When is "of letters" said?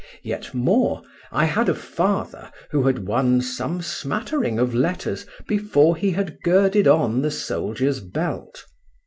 4.57-5.27